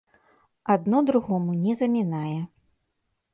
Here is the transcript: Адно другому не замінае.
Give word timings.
Адно 0.75 1.01
другому 1.09 1.51
не 1.67 1.73
замінае. 1.83 2.39